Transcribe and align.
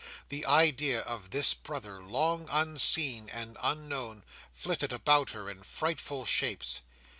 The 0.29 0.47
idea 0.47 1.01
of 1.01 1.29
this 1.29 1.53
brother, 1.53 2.01
long 2.01 2.47
unseen 2.49 3.29
and 3.29 3.55
unknown, 3.61 4.23
flitted 4.51 4.91
about 4.91 5.29
her 5.29 5.47
in 5.47 5.61
frightful 5.61 6.25
shapes. 6.25 6.81